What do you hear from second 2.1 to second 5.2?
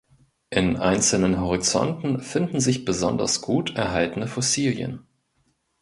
finden sich besonders gut erhaltene Fossilien.